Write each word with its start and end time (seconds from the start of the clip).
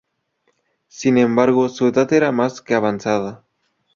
Sin 0.87 1.19
embargo, 1.19 1.69
su 1.69 1.85
edad 1.85 2.11
era 2.11 2.31
más 2.31 2.59
que 2.61 2.73
avanzada. 2.73 3.43